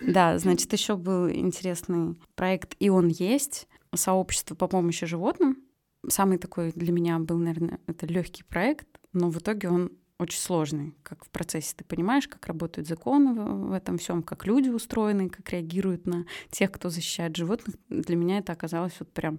[0.00, 5.58] Да, значит, еще был интересный проект, и он есть, сообщество по помощи животным.
[6.06, 10.94] Самый такой для меня был, наверное, это легкий проект, но в итоге он очень сложный,
[11.02, 15.50] как в процессе ты понимаешь, как работают законы в этом всем, как люди устроены, как
[15.50, 17.76] реагируют на тех, кто защищает животных.
[17.88, 19.38] Для меня это оказалось вот прям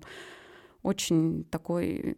[0.81, 2.15] очень такой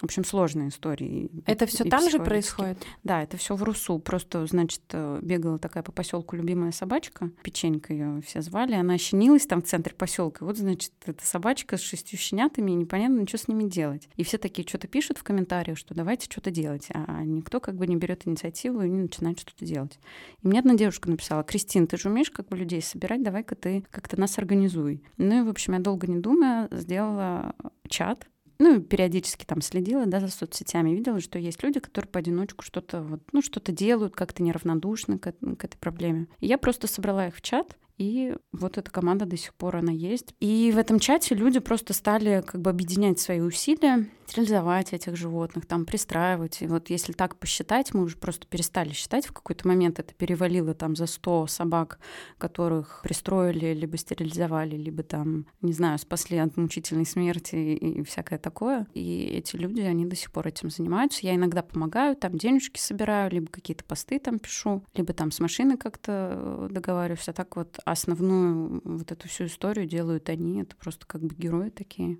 [0.00, 1.28] в общем, сложная история.
[1.44, 2.86] Это все там же происходит?
[3.02, 3.98] Да, это все в Русу.
[3.98, 9.46] Просто, значит, э, бегала такая по поселку любимая собачка, печенька ее все звали, она щенилась
[9.46, 10.44] там в центре поселка.
[10.44, 14.08] Вот, значит, эта собачка с шестью щенятами, и непонятно, что с ними делать.
[14.14, 17.86] И все такие что-то пишут в комментариях, что давайте что-то делать, а никто как бы
[17.88, 19.98] не берет инициативу и не начинает что-то делать.
[20.42, 23.84] И мне одна девушка написала, Кристин, ты же умеешь как бы людей собирать, давай-ка ты
[23.90, 25.02] как-то нас организуй.
[25.16, 27.56] Ну и, в общем, я долго не думая сделала
[27.88, 28.28] чат,
[28.58, 33.20] ну, периодически там следила, да, за соцсетями, видела, что есть люди, которые поодиночку что-то вот,
[33.32, 36.26] ну, что-то делают, как-то неравнодушны к, к этой проблеме.
[36.40, 39.92] И я просто собрала их в чат и вот эта команда до сих пор она
[39.92, 40.34] есть.
[40.40, 45.66] И в этом чате люди просто стали как бы объединять свои усилия, стерилизовать этих животных,
[45.66, 46.60] там пристраивать.
[46.60, 49.26] И вот если так посчитать, мы уже просто перестали считать.
[49.26, 51.98] В какой-то момент это перевалило там за 100 собак,
[52.36, 58.86] которых пристроили, либо стерилизовали, либо там, не знаю, спасли от мучительной смерти и всякое такое.
[58.92, 61.26] И эти люди, они до сих пор этим занимаются.
[61.26, 65.78] Я иногда помогаю, там денежки собираю, либо какие-то посты там пишу, либо там с машины
[65.78, 67.28] как-то договариваюсь.
[67.28, 70.60] А так вот основную вот эту всю историю делают они.
[70.60, 72.18] Это просто как бы герои такие.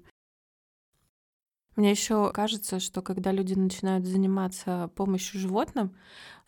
[1.79, 5.95] Мне еще кажется, что когда люди начинают заниматься помощью животным,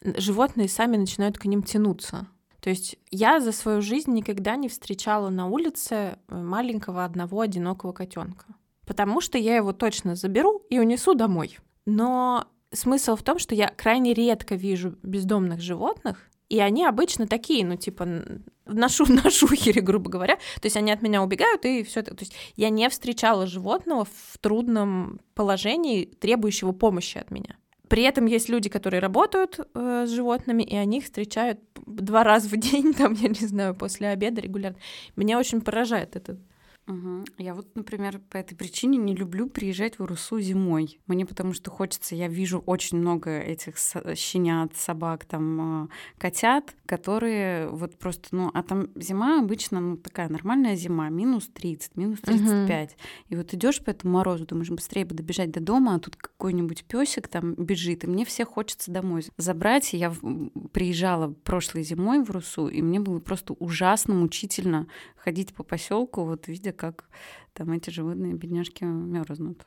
[0.03, 2.27] животные сами начинают к ним тянуться.
[2.59, 7.92] То есть я за свою жизнь никогда не встречала на улице э, маленького одного одинокого
[7.92, 8.47] котенка.
[8.84, 11.58] Потому что я его точно заберу и унесу домой.
[11.86, 17.64] Но смысл в том, что я крайне редко вижу бездомных животных, и они обычно такие,
[17.64, 18.25] ну, типа,
[18.72, 20.36] на, шу на шухере, грубо говоря.
[20.36, 22.14] То есть они от меня убегают, и все это.
[22.14, 27.56] То есть я не встречала животного в трудном положении, требующего помощи от меня.
[27.89, 32.48] При этом есть люди, которые работают э, с животными, и они их встречают два раза
[32.48, 34.78] в день, там, я не знаю, после обеда регулярно.
[35.16, 36.39] Меня очень поражает этот
[36.90, 37.24] Угу.
[37.39, 40.98] Я вот, например, по этой причине не люблю приезжать в Урусу зимой.
[41.06, 43.77] Мне потому что хочется, я вижу очень много этих
[44.17, 50.28] щенят, собак, там, а, котят, которые вот просто, ну, а там зима обычно, ну, такая
[50.28, 52.90] нормальная зима, минус 30, минус 35.
[52.90, 52.98] Угу.
[53.28, 56.84] И вот идешь по этому морозу, думаешь, быстрее бы добежать до дома, а тут какой-нибудь
[56.84, 59.95] песик там бежит, и мне все хочется домой забрать.
[59.95, 60.12] И я
[60.72, 66.48] приезжала прошлой зимой в Русу, и мне было просто ужасно мучительно ходить по поселку, вот
[66.48, 67.05] видя, как
[67.52, 69.67] там эти животные бедняжки мерзнут.